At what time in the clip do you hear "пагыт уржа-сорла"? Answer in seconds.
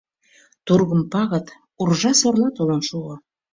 1.11-2.49